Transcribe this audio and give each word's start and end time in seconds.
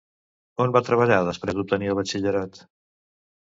On 0.65 0.73
va 0.77 0.81
treballar 0.87 1.21
després 1.29 1.59
d'obtenir 1.59 1.95
el 1.95 2.01
batxillerat? 2.03 2.61